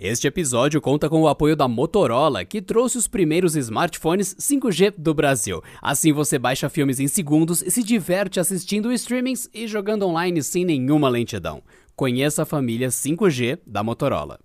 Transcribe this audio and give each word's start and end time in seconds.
Este 0.00 0.28
episódio 0.28 0.80
conta 0.80 1.10
com 1.10 1.22
o 1.22 1.26
apoio 1.26 1.56
da 1.56 1.66
Motorola, 1.66 2.44
que 2.44 2.62
trouxe 2.62 2.96
os 2.96 3.08
primeiros 3.08 3.56
smartphones 3.56 4.32
5G 4.36 4.94
do 4.96 5.12
Brasil. 5.12 5.60
Assim 5.82 6.12
você 6.12 6.38
baixa 6.38 6.68
filmes 6.68 7.00
em 7.00 7.08
segundos 7.08 7.62
e 7.62 7.70
se 7.72 7.82
diverte 7.82 8.38
assistindo 8.38 8.92
streamings 8.92 9.50
e 9.52 9.66
jogando 9.66 10.06
online 10.06 10.40
sem 10.40 10.64
nenhuma 10.64 11.08
lentidão. 11.08 11.64
Conheça 11.96 12.44
a 12.44 12.46
família 12.46 12.90
5G 12.90 13.58
da 13.66 13.82
Motorola. 13.82 14.38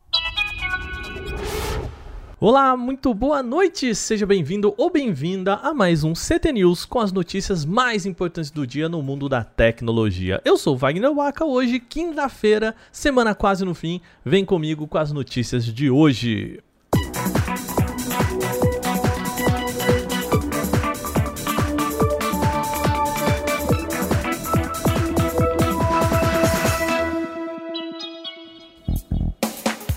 Olá, 2.46 2.76
muito 2.76 3.14
boa 3.14 3.42
noite! 3.42 3.96
Seja 3.96 4.26
bem-vindo 4.26 4.74
ou 4.76 4.90
bem-vinda 4.90 5.54
a 5.54 5.74
mais 5.74 6.04
um 6.04 6.12
CT 6.12 6.52
News 6.52 6.84
com 6.84 7.00
as 7.00 7.14
notícias 7.14 7.64
mais 7.64 8.06
importantes 8.06 8.52
do 8.52 8.68
dia 8.68 8.90
no 8.90 9.02
mundo 9.02 9.30
da 9.30 9.46
tecnologia. 9.46 10.42
Eu 10.44 10.58
sou 10.58 10.76
Wagner 10.76 11.14
Waka, 11.14 11.46
hoje, 11.46 11.80
quinta-feira, 11.80 12.76
semana 12.92 13.34
quase 13.34 13.64
no 13.64 13.74
fim. 13.74 14.02
Vem 14.26 14.44
comigo 14.44 14.86
com 14.90 14.98
as 14.98 15.14
notícias 15.14 15.64
de 15.64 15.90
hoje. 15.90 16.60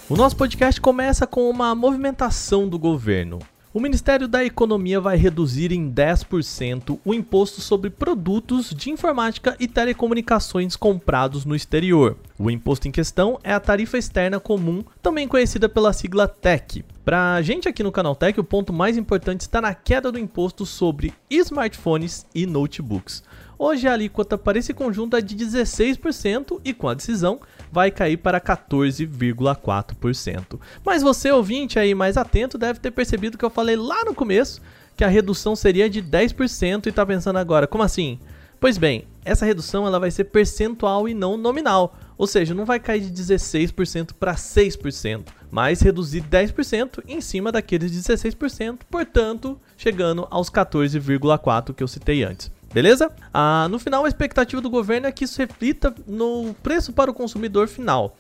O 0.09 0.15
nosso 0.15 0.37
podcast 0.37 0.81
começa 0.81 1.27
com 1.27 1.51
uma 1.51 1.75
movimentação 1.75 2.69
do 2.69 2.79
governo. 2.79 3.41
O 3.75 3.81
Ministério 3.81 4.29
da 4.29 4.45
Economia 4.45 5.01
vai 5.01 5.17
reduzir 5.17 5.73
em 5.73 5.91
10% 5.93 7.01
o 7.05 7.13
imposto 7.13 7.61
sobre 7.61 7.91
produtos 7.91 8.71
de 8.71 8.89
informática 8.89 9.57
e 9.59 9.67
telecomunicações 9.67 10.77
comprados 10.77 11.45
no 11.45 11.57
exterior. 11.57 12.17
O 12.39 12.49
imposto 12.53 12.87
em 12.87 12.93
questão 12.93 13.37
é 13.43 13.53
a 13.53 13.59
tarifa 13.59 13.99
externa 13.99 14.39
comum, 14.39 14.85
também 15.03 15.27
conhecida 15.27 15.69
pela 15.69 15.93
sigla 15.93 16.29
TEC. 16.29 16.85
Para 17.05 17.35
a 17.35 17.43
gente 17.43 17.69
aqui 17.69 17.83
no 17.83 17.93
Canal 17.93 18.15
Tech, 18.15 18.39
o 18.39 18.45
ponto 18.45 18.73
mais 18.73 18.97
importante 18.97 19.41
está 19.41 19.61
na 19.61 19.75
queda 19.75 20.13
do 20.13 20.21
imposto 20.21 20.65
sobre 20.65 21.13
smartphones 21.29 22.27
e 22.33 22.47
notebooks. 22.47 23.25
Hoje 23.59 23.89
a 23.89 23.93
alíquota 23.93 24.37
para 24.37 24.59
esse 24.59 24.75
conjunto 24.75 25.17
é 25.17 25.21
de 25.21 25.35
16% 25.35 26.61
e 26.65 26.75
com 26.75 26.89
a 26.89 26.95
decisão 26.95 27.41
vai 27.77 27.91
cair 27.91 28.17
para 28.17 28.41
14,4%. 28.41 30.59
Mas 30.83 31.03
você, 31.03 31.31
ouvinte 31.31 31.79
aí 31.79 31.95
mais 31.95 32.17
atento, 32.17 32.57
deve 32.57 32.81
ter 32.81 32.91
percebido 32.91 33.37
que 33.37 33.45
eu 33.45 33.51
falei 33.51 33.77
lá 33.77 34.03
no 34.03 34.15
começo 34.15 34.63
que 34.97 35.05
a 35.05 35.09
redução 35.09 35.55
seria 35.55 35.91
de 35.91 36.03
10% 36.03 36.87
e 36.87 36.89
está 36.89 37.05
pensando 37.05 37.39
agora, 37.39 37.67
como 37.67 37.85
assim? 37.85 38.19
Pois 38.59 38.79
bem, 38.79 39.05
essa 39.27 39.45
redução 39.45 39.87
ela 39.87 40.01
vai 40.01 40.11
ser 40.11 40.25
percentual 40.25 41.07
e 41.07 41.13
não 41.13 41.37
nominal, 41.37 41.95
ou 42.17 42.27
seja, 42.27 42.55
não 42.55 42.65
vai 42.65 42.81
cair 42.81 43.03
de 43.03 43.13
16% 43.13 44.15
para 44.19 44.35
6%, 44.35 45.27
mas 45.51 45.83
reduzir 45.83 46.23
10% 46.23 47.03
em 47.07 47.21
cima 47.21 47.53
daqueles 47.53 47.93
16%, 47.93 48.79
portanto, 48.91 49.61
chegando 49.77 50.27
aos 50.31 50.49
14,4% 50.49 51.75
que 51.75 51.83
eu 51.83 51.89
citei 51.89 52.23
antes. 52.23 52.51
Beleza? 52.73 53.11
Ah, 53.33 53.69
no 53.71 53.79
final, 53.79 54.05
a 54.05 54.09
expectativa 54.09 54.61
do 54.61 54.69
governo 54.69 55.07
é 55.07 55.13
que 55.13 55.25
isso 55.25 55.39
reflita 55.39 55.95
no 56.07 56.55
preço 56.63 56.93
para 56.93 57.11
o 57.11 57.15
consumidor 57.15 57.69
final 57.69 58.17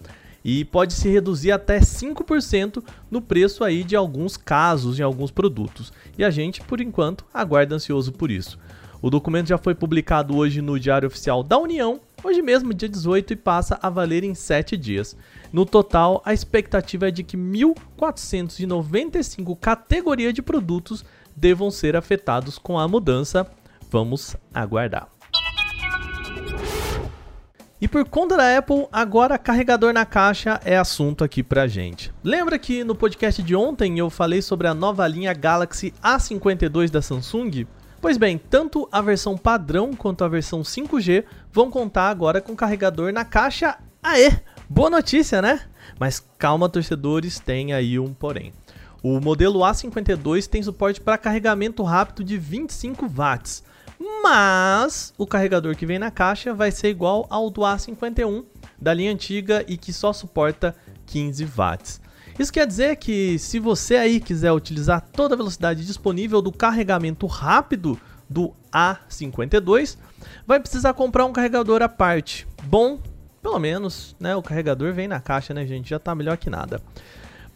e 0.48 0.64
pode 0.64 0.94
se 0.94 1.08
reduzir 1.08 1.50
até 1.50 1.80
5% 1.80 2.80
no 3.10 3.20
preço 3.20 3.64
aí 3.64 3.82
de 3.82 3.96
alguns 3.96 4.36
casos 4.36 5.00
em 5.00 5.02
alguns 5.02 5.32
produtos. 5.32 5.92
E 6.16 6.24
a 6.24 6.30
gente, 6.30 6.62
por 6.62 6.80
enquanto, 6.80 7.24
aguarda 7.34 7.74
ansioso 7.74 8.12
por 8.12 8.30
isso. 8.30 8.56
O 9.02 9.10
documento 9.10 9.48
já 9.48 9.58
foi 9.58 9.74
publicado 9.74 10.36
hoje 10.36 10.62
no 10.62 10.78
Diário 10.78 11.08
Oficial 11.08 11.42
da 11.42 11.58
União, 11.58 11.98
hoje 12.22 12.42
mesmo, 12.42 12.72
dia 12.72 12.88
18, 12.88 13.32
e 13.32 13.36
passa 13.36 13.76
a 13.82 13.90
valer 13.90 14.22
em 14.22 14.36
7 14.36 14.76
dias. 14.76 15.16
No 15.52 15.66
total, 15.66 16.22
a 16.24 16.32
expectativa 16.32 17.08
é 17.08 17.10
de 17.10 17.24
que 17.24 17.36
1.495 17.36 19.58
categorias 19.58 20.32
de 20.32 20.42
produtos 20.42 21.04
devam 21.34 21.72
ser 21.72 21.96
afetados 21.96 22.56
com 22.56 22.78
a 22.78 22.86
mudança 22.86 23.50
Vamos 23.90 24.36
aguardar. 24.52 25.08
E 27.78 27.86
por 27.86 28.08
conta 28.08 28.38
da 28.38 28.56
Apple, 28.56 28.86
agora 28.90 29.36
carregador 29.36 29.92
na 29.92 30.06
caixa 30.06 30.58
é 30.64 30.78
assunto 30.78 31.22
aqui 31.22 31.42
pra 31.42 31.66
gente. 31.66 32.10
Lembra 32.24 32.58
que 32.58 32.82
no 32.82 32.94
podcast 32.94 33.42
de 33.42 33.54
ontem 33.54 33.98
eu 33.98 34.08
falei 34.08 34.40
sobre 34.40 34.66
a 34.66 34.72
nova 34.72 35.06
linha 35.06 35.34
Galaxy 35.34 35.92
A52 36.02 36.90
da 36.90 37.02
Samsung? 37.02 37.66
Pois 38.00 38.16
bem, 38.16 38.38
tanto 38.38 38.88
a 38.90 39.02
versão 39.02 39.36
padrão 39.36 39.92
quanto 39.92 40.24
a 40.24 40.28
versão 40.28 40.62
5G 40.62 41.24
vão 41.52 41.70
contar 41.70 42.08
agora 42.08 42.40
com 42.40 42.56
carregador 42.56 43.12
na 43.12 43.24
caixa. 43.24 43.76
Aê! 44.02 44.32
Boa 44.68 44.88
notícia, 44.88 45.42
né? 45.42 45.60
Mas 45.98 46.24
calma, 46.38 46.68
torcedores, 46.68 47.38
tem 47.38 47.74
aí 47.74 47.98
um 47.98 48.14
porém. 48.14 48.52
O 49.02 49.20
modelo 49.20 49.60
A52 49.60 50.46
tem 50.46 50.62
suporte 50.62 51.00
para 51.00 51.18
carregamento 51.18 51.82
rápido 51.82 52.24
de 52.24 52.38
25 52.38 53.06
watts 53.06 53.62
mas 53.98 55.12
o 55.16 55.26
carregador 55.26 55.76
que 55.76 55.86
vem 55.86 55.98
na 55.98 56.10
caixa 56.10 56.52
vai 56.52 56.70
ser 56.70 56.88
igual 56.88 57.26
ao 57.30 57.50
do 57.50 57.62
A51 57.62 58.44
da 58.80 58.92
linha 58.92 59.12
antiga 59.12 59.64
e 59.66 59.76
que 59.76 59.92
só 59.92 60.12
suporta 60.12 60.74
15 61.06 61.44
watts. 61.44 62.00
Isso 62.38 62.52
quer 62.52 62.66
dizer 62.66 62.96
que 62.96 63.38
se 63.38 63.58
você 63.58 63.96
aí 63.96 64.20
quiser 64.20 64.52
utilizar 64.52 65.00
toda 65.00 65.34
a 65.34 65.38
velocidade 65.38 65.86
disponível 65.86 66.42
do 66.42 66.52
carregamento 66.52 67.26
rápido 67.26 67.98
do 68.28 68.52
A52, 68.70 69.96
vai 70.46 70.60
precisar 70.60 70.92
comprar 70.92 71.24
um 71.24 71.32
carregador 71.32 71.80
à 71.80 71.88
parte. 71.88 72.46
Bom, 72.64 72.98
pelo 73.40 73.58
menos, 73.58 74.14
né, 74.20 74.36
o 74.36 74.42
carregador 74.42 74.92
vem 74.92 75.08
na 75.08 75.20
caixa, 75.20 75.54
né, 75.54 75.64
gente? 75.64 75.88
Já 75.88 75.98
tá 75.98 76.14
melhor 76.14 76.36
que 76.36 76.50
nada. 76.50 76.82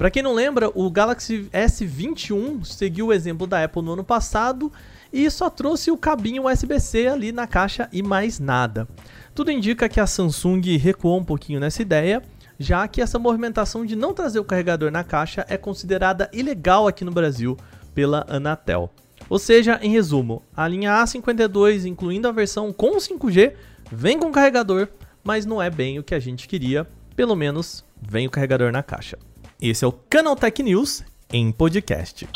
Para 0.01 0.11
quem 0.11 0.23
não 0.23 0.33
lembra, 0.33 0.71
o 0.75 0.91
Galaxy 0.91 1.47
S21 1.53 2.65
seguiu 2.65 3.09
o 3.09 3.13
exemplo 3.13 3.47
da 3.47 3.63
Apple 3.63 3.83
no 3.83 3.93
ano 3.93 4.03
passado 4.03 4.73
e 5.13 5.31
só 5.31 5.51
trouxe 5.51 5.91
o 5.91 5.97
cabinho 5.99 6.47
USB-C 6.47 7.07
ali 7.07 7.33
na 7.33 7.47
caixa 7.47 7.87
e 7.93 8.03
mais 8.03 8.39
nada. 8.39 8.89
Tudo 9.35 9.51
indica 9.51 9.91
que 9.91 10.01
a 10.01 10.07
Samsung 10.07 10.79
recuou 10.79 11.19
um 11.19 11.23
pouquinho 11.23 11.61
nessa 11.61 11.83
ideia, 11.83 12.23
já 12.59 12.89
que 12.89 13.03
essa 13.03 13.19
movimentação 13.19 13.85
de 13.85 13.95
não 13.95 14.15
trazer 14.15 14.39
o 14.39 14.45
carregador 14.45 14.91
na 14.91 15.05
caixa 15.05 15.45
é 15.51 15.59
considerada 15.59 16.31
ilegal 16.33 16.89
aqui 16.89 17.05
no 17.05 17.13
Brasil 17.13 17.55
pela 17.95 18.25
Anatel. 18.27 18.91
Ou 19.29 19.39
seja, 19.39 19.79
em 19.83 19.91
resumo, 19.91 20.43
a 20.57 20.67
linha 20.67 20.93
A52, 20.93 21.85
incluindo 21.85 22.27
a 22.27 22.33
versão 22.33 22.73
com 22.73 22.97
5G, 22.97 23.53
vem 23.93 24.19
com 24.19 24.33
carregador, 24.33 24.89
mas 25.23 25.45
não 25.45 25.61
é 25.61 25.69
bem 25.69 25.99
o 25.99 26.03
que 26.03 26.15
a 26.15 26.19
gente 26.19 26.49
queria, 26.49 26.89
pelo 27.15 27.37
menos 27.37 27.85
vem 28.01 28.27
o 28.27 28.31
carregador 28.31 28.73
na 28.73 28.83
caixa. 28.83 29.19
Esse 29.63 29.85
é 29.85 29.89
o 29.89 29.93
Canal 29.93 30.35
Tech 30.35 30.63
News 30.63 31.05
em 31.31 31.53
podcast. 31.53 32.27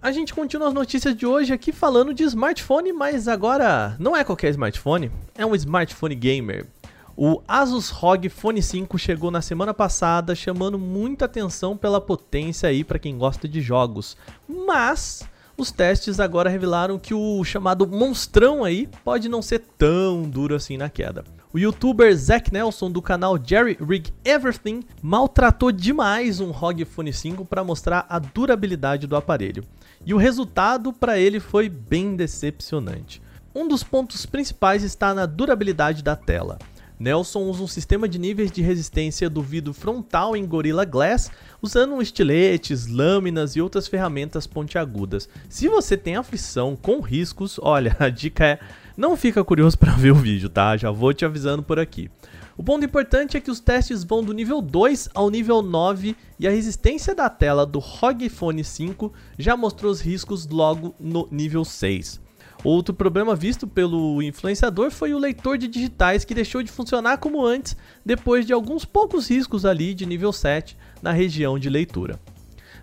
A 0.00 0.10
gente 0.10 0.32
continua 0.32 0.68
as 0.68 0.72
notícias 0.72 1.14
de 1.14 1.26
hoje 1.26 1.52
aqui 1.52 1.72
falando 1.72 2.14
de 2.14 2.22
smartphone, 2.22 2.90
mas 2.90 3.28
agora 3.28 3.94
não 3.98 4.16
é 4.16 4.24
qualquer 4.24 4.48
smartphone, 4.48 5.12
é 5.34 5.44
um 5.44 5.54
smartphone 5.54 6.14
gamer. 6.14 6.66
O 7.14 7.42
Asus 7.46 7.90
ROG 7.90 8.30
Phone 8.30 8.62
5 8.62 8.98
chegou 8.98 9.30
na 9.30 9.42
semana 9.42 9.74
passada, 9.74 10.34
chamando 10.34 10.78
muita 10.78 11.26
atenção 11.26 11.76
pela 11.76 12.00
potência 12.00 12.66
aí 12.70 12.82
para 12.82 12.98
quem 12.98 13.18
gosta 13.18 13.46
de 13.46 13.60
jogos. 13.60 14.16
Mas 14.48 15.22
os 15.54 15.70
testes 15.70 16.18
agora 16.18 16.48
revelaram 16.48 16.98
que 16.98 17.12
o 17.12 17.44
chamado 17.44 17.86
monstrão 17.86 18.64
aí 18.64 18.88
pode 19.04 19.28
não 19.28 19.42
ser 19.42 19.58
tão 19.76 20.22
duro 20.22 20.54
assim 20.54 20.78
na 20.78 20.88
queda. 20.88 21.24
O 21.54 21.58
youtuber 21.58 22.16
Zack 22.16 22.50
Nelson 22.50 22.90
do 22.90 23.02
canal 23.02 23.38
Jerry 23.38 23.76
Rig 23.78 24.10
Everything 24.24 24.84
maltratou 25.02 25.70
demais 25.70 26.40
um 26.40 26.50
ROG 26.50 26.82
Phone 26.86 27.12
5 27.12 27.44
para 27.44 27.62
mostrar 27.62 28.06
a 28.08 28.18
durabilidade 28.18 29.06
do 29.06 29.14
aparelho. 29.14 29.62
E 30.06 30.14
o 30.14 30.16
resultado 30.16 30.94
para 30.94 31.18
ele 31.18 31.38
foi 31.38 31.68
bem 31.68 32.16
decepcionante. 32.16 33.20
Um 33.54 33.68
dos 33.68 33.82
pontos 33.84 34.24
principais 34.24 34.82
está 34.82 35.12
na 35.12 35.26
durabilidade 35.26 36.02
da 36.02 36.16
tela. 36.16 36.58
Nelson 36.98 37.40
usa 37.40 37.64
um 37.64 37.66
sistema 37.66 38.08
de 38.08 38.18
níveis 38.18 38.50
de 38.50 38.62
resistência 38.62 39.28
do 39.28 39.42
vidro 39.42 39.74
frontal 39.74 40.34
em 40.34 40.46
Gorilla 40.46 40.86
Glass, 40.86 41.30
usando 41.60 42.00
estiletes, 42.00 42.86
lâminas 42.86 43.56
e 43.56 43.60
outras 43.60 43.88
ferramentas 43.88 44.46
pontiagudas. 44.46 45.28
Se 45.50 45.68
você 45.68 45.96
tem 45.96 46.16
aflição 46.16 46.76
com 46.76 47.00
riscos, 47.00 47.58
olha, 47.60 47.94
a 48.00 48.08
dica 48.08 48.46
é 48.46 48.58
não 48.96 49.16
fica 49.16 49.44
curioso 49.44 49.76
para 49.78 49.92
ver 49.92 50.12
o 50.12 50.16
vídeo, 50.16 50.48
tá? 50.48 50.76
Já 50.76 50.90
vou 50.90 51.12
te 51.12 51.24
avisando 51.24 51.62
por 51.62 51.78
aqui. 51.78 52.10
O 52.56 52.62
ponto 52.62 52.84
importante 52.84 53.36
é 53.36 53.40
que 53.40 53.50
os 53.50 53.60
testes 53.60 54.04
vão 54.04 54.22
do 54.22 54.32
nível 54.32 54.60
2 54.60 55.08
ao 55.14 55.30
nível 55.30 55.62
9 55.62 56.14
e 56.38 56.46
a 56.46 56.50
resistência 56.50 57.14
da 57.14 57.30
tela 57.30 57.64
do 57.64 57.78
ROG 57.78 58.28
Phone 58.28 58.62
5 58.62 59.12
já 59.38 59.56
mostrou 59.56 59.90
os 59.90 60.00
riscos 60.00 60.46
logo 60.46 60.94
no 61.00 61.26
nível 61.30 61.64
6. 61.64 62.20
Outro 62.64 62.94
problema 62.94 63.34
visto 63.34 63.66
pelo 63.66 64.22
influenciador 64.22 64.90
foi 64.90 65.12
o 65.12 65.18
leitor 65.18 65.58
de 65.58 65.66
digitais 65.66 66.24
que 66.24 66.34
deixou 66.34 66.62
de 66.62 66.70
funcionar 66.70 67.18
como 67.18 67.44
antes 67.44 67.76
depois 68.04 68.46
de 68.46 68.52
alguns 68.52 68.84
poucos 68.84 69.28
riscos 69.28 69.64
ali 69.64 69.94
de 69.94 70.06
nível 70.06 70.32
7 70.32 70.76
na 71.02 71.10
região 71.10 71.58
de 71.58 71.68
leitura. 71.68 72.20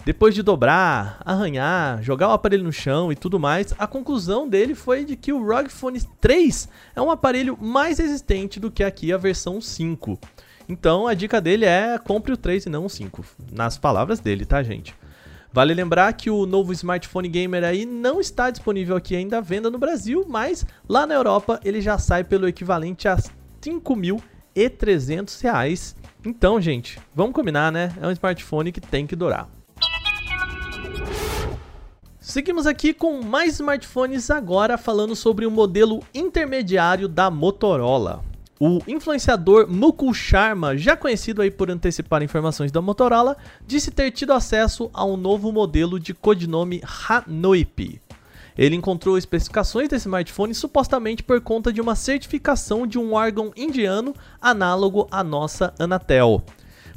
Depois 0.06 0.34
de 0.34 0.42
dobrar, 0.42 1.22
arranhar, 1.26 2.02
jogar 2.02 2.30
o 2.30 2.32
aparelho 2.32 2.64
no 2.64 2.72
chão 2.72 3.12
e 3.12 3.16
tudo 3.16 3.40
mais, 3.40 3.74
a 3.78 3.86
conclusão 3.86 4.48
dele 4.48 4.74
foi 4.74 5.04
de 5.04 5.16
que 5.16 5.34
o 5.34 5.46
ROG 5.46 5.70
Phone 5.70 6.02
3 6.22 6.70
é 6.96 7.02
um 7.02 7.12
aparelho 7.12 7.58
mais 7.62 8.00
resistente 8.00 8.60
do 8.60 8.72
que 8.72 8.84
aqui 8.84 9.12
a 9.12 9.18
versão 9.18 9.60
5. 9.60 10.18
Então 10.70 11.06
a 11.06 11.14
dica 11.14 11.42
dele 11.42 11.66
é 11.66 11.98
compre 11.98 12.32
o 12.32 12.38
3 12.38 12.68
e 12.68 12.70
não 12.70 12.86
o 12.86 12.90
5. 12.90 13.26
Nas 13.52 13.78
palavras 13.78 14.20
dele, 14.20 14.46
tá, 14.46 14.64
gente? 14.64 14.96
Vale 15.52 15.74
lembrar 15.74 16.14
que 16.14 16.30
o 16.30 16.46
novo 16.46 16.72
smartphone 16.72 17.28
gamer 17.28 17.64
aí 17.64 17.84
não 17.86 18.22
está 18.22 18.52
disponível 18.52 18.96
aqui 18.96 19.16
ainda 19.16 19.40
à 19.40 19.42
venda 19.42 19.70
no 19.70 19.80
Brasil, 19.80 20.26
mas 20.30 20.66
lá 20.88 21.06
na 21.06 21.16
Europa 21.16 21.60
ele 21.66 21.82
já 21.82 21.98
sai 21.98 22.24
pelo 22.24 22.48
equivalente 22.48 23.08
a 23.08 23.16
R$ 23.16 23.24
5.300. 23.62 25.96
Então, 26.24 26.62
gente, 26.62 27.00
vamos 27.14 27.34
combinar, 27.34 27.72
né? 27.72 27.92
É 28.00 28.08
um 28.08 28.12
smartphone 28.12 28.72
que 28.72 28.80
tem 28.80 29.08
que 29.08 29.16
durar. 29.16 29.50
Seguimos 32.30 32.68
aqui 32.68 32.94
com 32.94 33.24
mais 33.24 33.56
smartphones 33.56 34.30
agora 34.30 34.78
falando 34.78 35.16
sobre 35.16 35.48
o 35.48 35.52
modelo 35.52 36.00
intermediário 36.14 37.08
da 37.08 37.32
Motorola. 37.32 38.24
O 38.60 38.78
influenciador 38.88 39.68
Mukul 39.68 40.14
Sharma, 40.14 40.78
já 40.78 40.96
conhecido 40.96 41.42
aí 41.42 41.50
por 41.50 41.72
antecipar 41.72 42.22
informações 42.22 42.72
da 42.72 42.84
Motorola, 42.84 43.36
disse 43.66 43.90
ter 43.90 44.12
tido 44.12 44.32
acesso 44.32 44.92
a 44.94 45.04
um 45.04 45.18
novo 45.18 45.52
modelo 45.52 46.00
de 46.00 46.14
codinome 46.14 46.84
Hanoip. 47.10 48.00
Ele 48.56 48.76
encontrou 48.76 49.18
especificações 49.18 49.90
desse 49.90 50.06
smartphone 50.06 50.54
supostamente 50.54 51.24
por 51.24 51.42
conta 51.42 51.74
de 51.74 51.82
uma 51.82 51.96
certificação 51.96 52.86
de 52.86 53.00
um 53.00 53.14
órgão 53.14 53.52
indiano 53.58 54.14
análogo 54.40 55.08
à 55.10 55.24
nossa 55.24 55.74
Anatel. 55.80 56.44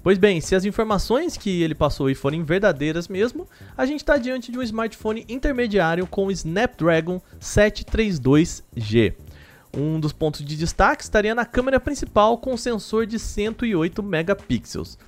Pois 0.02 0.18
bem, 0.18 0.40
se 0.40 0.56
as 0.56 0.64
informações 0.64 1.36
que 1.36 1.62
ele 1.62 1.76
passou 1.76 2.06
aí 2.06 2.14
forem 2.14 2.42
verdadeiras 2.42 3.06
mesmo, 3.06 3.46
a 3.76 3.86
gente 3.86 4.00
está 4.00 4.16
diante 4.16 4.50
de 4.50 4.58
um 4.58 4.62
smartphone 4.62 5.24
intermediário 5.28 6.08
com 6.08 6.26
o 6.26 6.32
Snapdragon 6.32 7.22
732G. 7.40 9.14
Um 9.72 10.00
dos 10.00 10.12
pontos 10.12 10.44
de 10.44 10.56
destaque 10.56 11.04
estaria 11.04 11.34
na 11.36 11.46
câmera 11.46 11.78
principal 11.78 12.36
com 12.36 12.56
sensor 12.56 13.06
de 13.06 13.16
108 13.16 14.02
megapixels. 14.02 14.98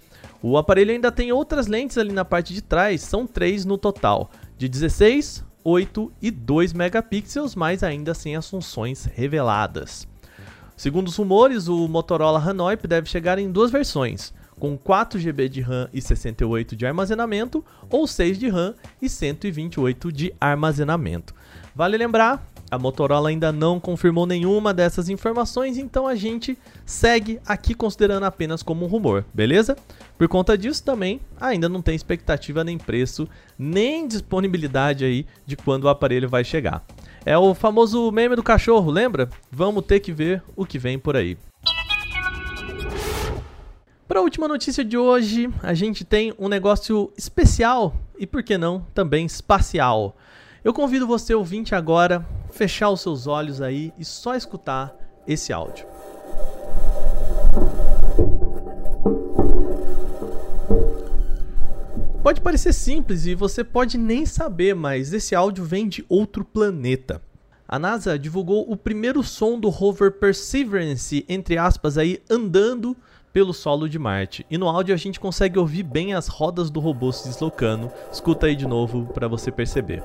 O 0.40 0.56
aparelho 0.56 0.92
ainda 0.92 1.10
tem 1.10 1.32
outras 1.32 1.66
lentes 1.66 1.98
ali 1.98 2.12
na 2.12 2.24
parte 2.24 2.54
de 2.54 2.62
trás, 2.62 3.02
são 3.02 3.26
três 3.26 3.64
no 3.64 3.76
total, 3.76 4.30
de 4.56 4.68
16, 4.68 5.44
8 5.64 6.12
e 6.22 6.30
2 6.30 6.72
megapixels, 6.72 7.56
mas 7.56 7.82
ainda 7.82 8.14
sem 8.14 8.36
as 8.36 8.48
funções 8.48 9.06
reveladas. 9.06 10.06
Segundo 10.76 11.08
os 11.08 11.16
rumores, 11.16 11.66
o 11.66 11.88
Motorola 11.88 12.38
Hanoip 12.38 12.86
deve 12.86 13.08
chegar 13.08 13.38
em 13.38 13.50
duas 13.50 13.70
versões, 13.70 14.32
com 14.58 14.76
4 14.76 15.18
GB 15.18 15.48
de 15.48 15.60
RAM 15.60 15.88
e 15.92 16.00
68 16.00 16.76
de 16.76 16.86
armazenamento, 16.86 17.64
ou 17.90 18.06
6 18.06 18.38
de 18.38 18.48
RAM 18.48 18.74
e 19.00 19.08
128 19.08 20.12
de 20.12 20.34
armazenamento. 20.40 21.34
Vale 21.74 21.96
lembrar 21.96 22.46
a 22.70 22.78
Motorola 22.78 23.28
ainda 23.28 23.52
não 23.52 23.78
confirmou 23.78 24.26
nenhuma 24.26 24.74
dessas 24.74 25.08
informações, 25.08 25.78
então 25.78 26.08
a 26.08 26.14
gente 26.14 26.58
segue 26.84 27.38
aqui 27.46 27.74
considerando 27.74 28.24
apenas 28.24 28.62
como 28.62 28.84
um 28.84 28.88
rumor, 28.88 29.24
beleza? 29.32 29.76
Por 30.18 30.26
conta 30.26 30.58
disso 30.58 30.82
também 30.82 31.20
ainda 31.40 31.68
não 31.68 31.82
tem 31.82 31.94
expectativa 31.94 32.64
nem 32.64 32.76
preço, 32.76 33.28
nem 33.56 34.08
disponibilidade 34.08 35.04
aí 35.04 35.26
de 35.46 35.56
quando 35.56 35.84
o 35.84 35.88
aparelho 35.88 36.28
vai 36.28 36.42
chegar. 36.42 36.84
É 37.24 37.38
o 37.38 37.54
famoso 37.54 38.10
meme 38.10 38.34
do 38.34 38.42
cachorro, 38.42 38.90
lembra? 38.90 39.28
Vamos 39.52 39.84
ter 39.84 40.00
que 40.00 40.12
ver 40.12 40.42
o 40.56 40.66
que 40.66 40.78
vem 40.78 40.98
por 40.98 41.16
aí. 41.16 41.38
Para 44.14 44.20
a 44.20 44.22
última 44.22 44.46
notícia 44.46 44.84
de 44.84 44.96
hoje, 44.96 45.52
a 45.60 45.74
gente 45.74 46.04
tem 46.04 46.32
um 46.38 46.48
negócio 46.48 47.12
especial 47.18 47.96
e 48.16 48.24
por 48.24 48.44
que 48.44 48.56
não 48.56 48.86
também 48.94 49.26
espacial. 49.26 50.16
Eu 50.62 50.72
convido 50.72 51.04
você 51.04 51.34
ouvinte 51.34 51.74
agora 51.74 52.24
fechar 52.52 52.90
os 52.90 53.00
seus 53.00 53.26
olhos 53.26 53.60
aí 53.60 53.92
e 53.98 54.04
só 54.04 54.36
escutar 54.36 54.94
esse 55.26 55.52
áudio. 55.52 55.84
Pode 62.22 62.40
parecer 62.40 62.72
simples 62.72 63.26
e 63.26 63.34
você 63.34 63.64
pode 63.64 63.98
nem 63.98 64.24
saber, 64.24 64.76
mas 64.76 65.12
esse 65.12 65.34
áudio 65.34 65.64
vem 65.64 65.88
de 65.88 66.06
outro 66.08 66.44
planeta. 66.44 67.20
A 67.66 67.80
NASA 67.80 68.16
divulgou 68.16 68.70
o 68.70 68.76
primeiro 68.76 69.24
som 69.24 69.58
do 69.58 69.70
rover 69.70 70.12
Perseverance, 70.12 71.24
entre 71.28 71.58
aspas, 71.58 71.98
aí 71.98 72.22
andando 72.30 72.96
pelo 73.34 73.52
solo 73.52 73.88
de 73.88 73.98
Marte. 73.98 74.46
E 74.48 74.56
no 74.56 74.68
áudio 74.68 74.94
a 74.94 74.96
gente 74.96 75.18
consegue 75.18 75.58
ouvir 75.58 75.82
bem 75.82 76.14
as 76.14 76.28
rodas 76.28 76.70
do 76.70 76.78
robô 76.78 77.10
se 77.10 77.26
deslocando. 77.26 77.90
Escuta 78.12 78.46
aí 78.46 78.54
de 78.54 78.64
novo 78.64 79.06
para 79.12 79.26
você 79.26 79.50
perceber. 79.50 80.04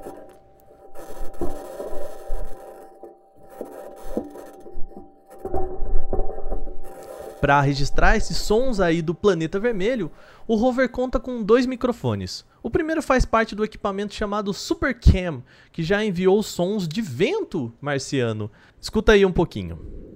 Para 7.39 7.61
registrar 7.61 8.17
esses 8.17 8.35
sons 8.35 8.79
aí 8.79 8.99
do 9.01 9.13
planeta 9.13 9.59
vermelho, 9.59 10.11
o 10.47 10.55
rover 10.55 10.89
conta 10.89 11.19
com 11.19 11.43
dois 11.43 11.67
microfones. 11.67 12.43
O 12.63 12.69
primeiro 12.69 13.01
faz 13.01 13.25
parte 13.25 13.55
do 13.55 13.63
equipamento 13.63 14.15
chamado 14.15 14.51
SuperCam, 14.51 15.43
que 15.71 15.83
já 15.83 16.03
enviou 16.03 16.41
sons 16.41 16.87
de 16.87 17.01
vento 17.01 17.71
marciano. 17.79 18.49
Escuta 18.81 19.11
aí 19.11 19.23
um 19.23 19.31
pouquinho. 19.31 20.08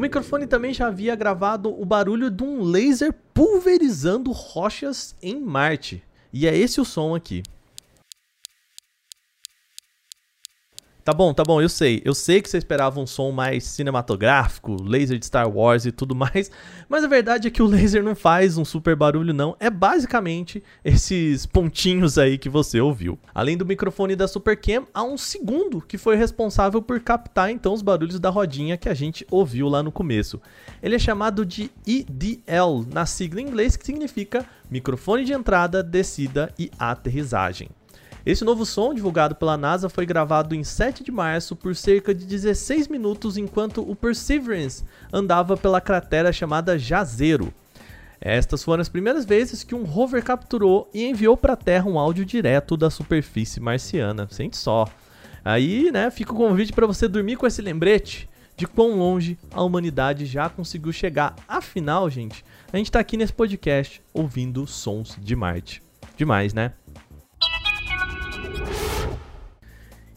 O 0.00 0.02
microfone 0.02 0.46
também 0.46 0.72
já 0.72 0.86
havia 0.86 1.14
gravado 1.14 1.78
o 1.78 1.84
barulho 1.84 2.30
de 2.30 2.42
um 2.42 2.62
laser 2.62 3.12
pulverizando 3.34 4.32
rochas 4.32 5.14
em 5.22 5.38
Marte. 5.38 6.02
E 6.32 6.46
é 6.46 6.56
esse 6.56 6.80
o 6.80 6.86
som 6.86 7.14
aqui. 7.14 7.42
Tá 11.02 11.14
bom, 11.14 11.32
tá 11.32 11.42
bom, 11.42 11.62
eu 11.62 11.68
sei. 11.68 12.02
Eu 12.04 12.14
sei 12.14 12.42
que 12.42 12.50
você 12.50 12.58
esperava 12.58 13.00
um 13.00 13.06
som 13.06 13.30
mais 13.30 13.64
cinematográfico, 13.64 14.76
laser 14.82 15.18
de 15.18 15.24
Star 15.24 15.48
Wars 15.48 15.86
e 15.86 15.92
tudo 15.92 16.14
mais, 16.14 16.50
mas 16.88 17.02
a 17.02 17.08
verdade 17.08 17.48
é 17.48 17.50
que 17.50 17.62
o 17.62 17.66
laser 17.66 18.02
não 18.02 18.14
faz 18.14 18.58
um 18.58 18.64
super 18.66 18.94
barulho 18.94 19.32
não, 19.32 19.56
é 19.58 19.70
basicamente 19.70 20.62
esses 20.84 21.46
pontinhos 21.46 22.18
aí 22.18 22.36
que 22.36 22.50
você 22.50 22.80
ouviu. 22.80 23.18
Além 23.34 23.56
do 23.56 23.64
microfone 23.64 24.14
da 24.14 24.28
Supercam, 24.28 24.86
há 24.92 25.02
um 25.02 25.16
segundo 25.16 25.80
que 25.80 25.96
foi 25.96 26.16
responsável 26.16 26.82
por 26.82 27.00
captar 27.00 27.50
então 27.50 27.72
os 27.72 27.80
barulhos 27.80 28.20
da 28.20 28.28
rodinha 28.28 28.76
que 28.76 28.88
a 28.88 28.94
gente 28.94 29.26
ouviu 29.30 29.68
lá 29.68 29.82
no 29.82 29.90
começo. 29.90 30.40
Ele 30.82 30.96
é 30.96 30.98
chamado 30.98 31.46
de 31.46 31.70
IDL, 31.86 32.86
na 32.92 33.06
sigla 33.06 33.40
em 33.40 33.46
inglês 33.46 33.74
que 33.74 33.86
significa 33.86 34.44
microfone 34.70 35.24
de 35.24 35.32
entrada, 35.32 35.82
descida 35.82 36.52
e 36.58 36.70
aterrissagem. 36.78 37.70
Esse 38.30 38.44
novo 38.44 38.64
som, 38.64 38.94
divulgado 38.94 39.34
pela 39.34 39.56
NASA, 39.56 39.88
foi 39.88 40.06
gravado 40.06 40.54
em 40.54 40.62
7 40.62 41.02
de 41.02 41.10
março 41.10 41.56
por 41.56 41.74
cerca 41.74 42.14
de 42.14 42.24
16 42.24 42.86
minutos 42.86 43.36
enquanto 43.36 43.82
o 43.82 43.96
Perseverance 43.96 44.84
andava 45.12 45.56
pela 45.56 45.80
cratera 45.80 46.32
chamada 46.32 46.78
Jazero. 46.78 47.52
Estas 48.20 48.62
foram 48.62 48.82
as 48.82 48.88
primeiras 48.88 49.24
vezes 49.24 49.64
que 49.64 49.74
um 49.74 49.82
rover 49.82 50.22
capturou 50.22 50.88
e 50.94 51.04
enviou 51.06 51.36
para 51.36 51.54
a 51.54 51.56
Terra 51.56 51.90
um 51.90 51.98
áudio 51.98 52.24
direto 52.24 52.76
da 52.76 52.88
superfície 52.88 53.58
marciana. 53.58 54.28
Sente 54.30 54.56
só. 54.56 54.86
Aí, 55.44 55.90
né, 55.90 56.08
fica 56.08 56.32
o 56.32 56.36
convite 56.36 56.72
para 56.72 56.86
você 56.86 57.08
dormir 57.08 57.34
com 57.34 57.48
esse 57.48 57.60
lembrete 57.60 58.28
de 58.56 58.64
quão 58.64 58.96
longe 58.96 59.36
a 59.50 59.60
humanidade 59.60 60.24
já 60.24 60.48
conseguiu 60.48 60.92
chegar. 60.92 61.34
Afinal, 61.48 62.08
gente, 62.08 62.44
a 62.72 62.76
gente 62.76 62.90
está 62.90 63.00
aqui 63.00 63.16
nesse 63.16 63.32
podcast 63.32 64.00
ouvindo 64.14 64.68
sons 64.68 65.18
de 65.20 65.34
Marte. 65.34 65.82
Demais, 66.16 66.54
né? 66.54 66.74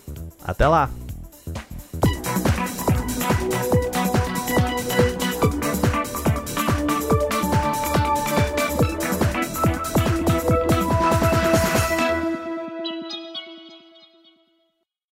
Até 0.43 0.67
lá! 0.67 0.89